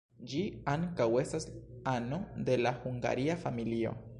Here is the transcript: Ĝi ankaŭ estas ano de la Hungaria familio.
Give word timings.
Ĝi 0.29 0.39
ankaŭ 0.71 1.07
estas 1.23 1.45
ano 1.93 2.19
de 2.49 2.57
la 2.63 2.73
Hungaria 2.87 3.37
familio. 3.45 3.95